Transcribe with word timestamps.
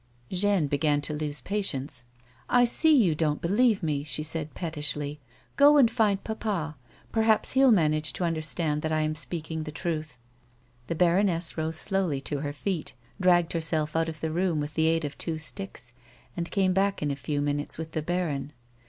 Jeanne 0.31 0.65
began 0.65 0.99
to 1.01 1.13
lose 1.13 1.41
patience." 1.41 2.05
I 2.49 2.65
see 2.65 2.91
you 2.95 3.13
don't 3.13 3.39
believe 3.39 3.83
me," 3.83 4.01
she 4.01 4.23
said 4.23 4.55
pettishly." 4.55 5.19
Go 5.57 5.77
and 5.77 5.91
find 5.91 6.23
papa; 6.23 6.75
perhaps 7.11 7.51
he'll 7.51 7.71
manage 7.71 8.11
to 8.13 8.23
understand 8.23 8.81
that 8.81 8.91
I 8.91 9.01
am 9.01 9.13
speaking 9.13 9.61
the 9.61 9.71
truth." 9.71 10.17
The 10.87 10.95
baroness 10.95 11.55
rose 11.55 11.75
slowly 11.77 12.19
to 12.21 12.39
her 12.39 12.51
feet, 12.51 12.93
dragged 13.21 13.53
herself 13.53 13.95
out 13.95 14.09
of 14.09 14.21
the 14.21 14.31
room 14.31 14.59
with 14.59 14.73
the 14.73 14.87
aid 14.87 15.05
of 15.05 15.19
two 15.19 15.37
sticks, 15.37 15.93
and 16.35 16.49
came 16.49 16.73
back 16.73 17.03
in 17.03 17.11
a 17.11 17.15
few 17.15 17.39
minutes 17.39 17.77
with 17.77 17.91
the 17.91 18.01
baron. 18.01 18.53